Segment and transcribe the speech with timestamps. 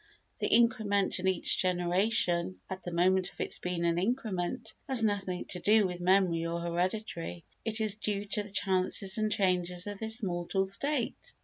[0.39, 5.45] The increment in each generation, at the moment of its being an increment, has nothing
[5.49, 9.99] to do with memory or heredity, it is due to the chances and changes of
[9.99, 11.35] this mortal state.